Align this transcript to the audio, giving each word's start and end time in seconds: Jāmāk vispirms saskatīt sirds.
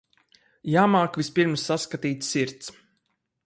Jāmāk 0.75 1.19
vispirms 1.21 1.67
saskatīt 1.69 2.27
sirds. 2.33 2.75